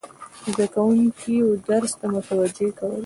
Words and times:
زده 0.51 0.65
کوونکي 0.75 1.35
و 1.47 1.49
درس 1.67 1.91
ته 1.99 2.05
متوجه 2.15 2.69
کول، 2.79 2.99